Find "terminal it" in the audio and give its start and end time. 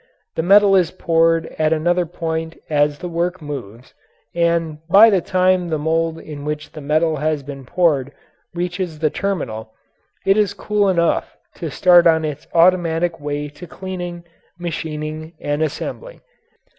9.11-10.37